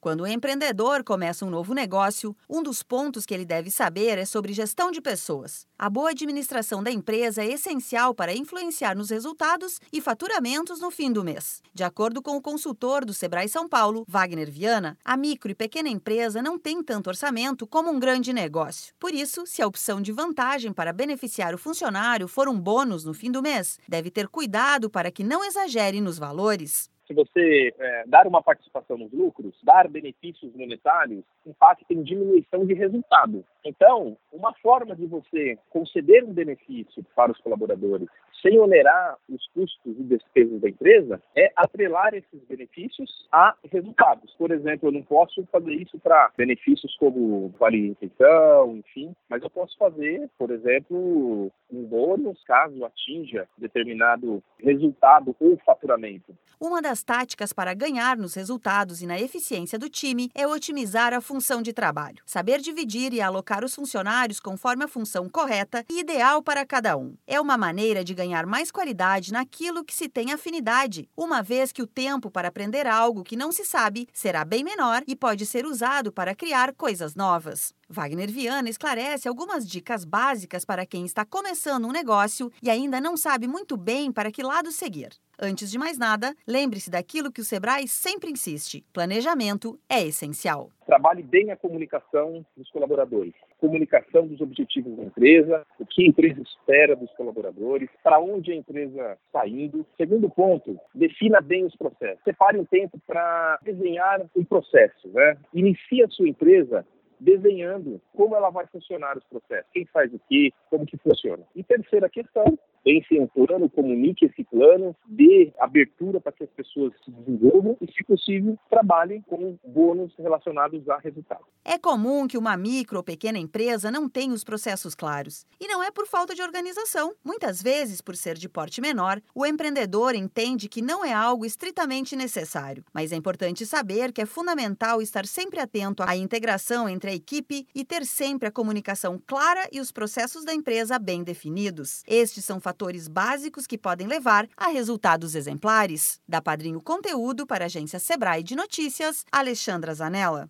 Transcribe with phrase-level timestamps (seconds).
[0.00, 4.24] Quando o empreendedor começa um novo negócio, um dos pontos que ele deve saber é
[4.24, 5.66] sobre gestão de pessoas.
[5.76, 11.10] A boa administração da empresa é essencial para influenciar nos resultados e faturamentos no fim
[11.10, 11.60] do mês.
[11.74, 15.88] De acordo com o consultor do Sebrae São Paulo, Wagner Viana, a micro e pequena
[15.88, 18.94] empresa não tem tanto orçamento como um grande negócio.
[19.00, 23.12] Por isso, se a opção de vantagem para beneficiar o funcionário for um bônus no
[23.12, 28.04] fim do mês, deve ter cuidado para que não exagere nos valores se você é,
[28.06, 33.44] dar uma participação nos lucros, dar benefícios monetários, impacta em diminuição de resultado.
[33.64, 38.08] Então, uma forma de você conceder um benefício para os colaboradores
[38.42, 44.34] sem onerar os custos e despesas da empresa é atrelar esses benefícios a resultados.
[44.38, 49.50] Por exemplo, eu não posso fazer isso para benefícios como vale refeição, enfim, mas eu
[49.50, 56.36] posso fazer, por exemplo, um bônus caso atinja determinado resultado ou faturamento.
[56.60, 61.20] Uma das táticas para ganhar nos resultados e na eficiência do time é otimizar a
[61.20, 62.22] função de trabalho.
[62.26, 67.14] Saber dividir e alocar os funcionários conforme a função correta e ideal para cada um.
[67.26, 71.82] É uma maneira de ganhar mais qualidade naquilo que se tem afinidade, uma vez que
[71.82, 75.66] o tempo para aprender algo que não se sabe será bem menor e pode ser
[75.66, 77.74] usado para criar coisas novas.
[77.88, 83.16] Wagner Viana esclarece algumas dicas básicas para quem está começando um negócio e ainda não
[83.16, 85.10] sabe muito bem para que lado seguir.
[85.40, 90.70] Antes de mais nada, lembre-se daquilo que o Sebrae sempre insiste: planejamento é essencial.
[90.88, 96.40] Trabalhe bem a comunicação dos colaboradores, comunicação dos objetivos da empresa, o que a empresa
[96.40, 99.84] espera dos colaboradores, para onde a empresa está indo.
[99.98, 102.24] Segundo ponto, defina bem os processos.
[102.24, 105.08] Separe um tempo para desenhar um processo.
[105.08, 105.36] Né?
[105.52, 106.86] Inicie a sua empresa
[107.20, 111.44] desenhando como ela vai funcionar os processos, quem faz o quê, como que funciona.
[111.54, 116.94] E terceira questão, pense um plano, comunique esse plano, dê abertura para que as pessoas
[117.04, 121.44] se desenvolvam e, se possível, trabalhem com bônus relacionados a resultados.
[121.62, 125.44] É comum que uma micro ou pequena empresa não tenha os processos claros.
[125.60, 127.14] E não é por falta de organização.
[127.22, 132.16] Muitas vezes, por ser de porte menor, o empreendedor entende que não é algo estritamente
[132.16, 132.82] necessário.
[132.94, 137.66] Mas é importante saber que é fundamental estar sempre atento à integração entre a equipe
[137.74, 142.02] e ter sempre a comunicação clara e os processos da empresa bem definidos.
[142.06, 146.20] Estes são fatores básicos que podem levar a resultados exemplares.
[146.28, 150.46] Da Padrinho Conteúdo para a agência Sebrae de Notícias, Alexandra Zanella.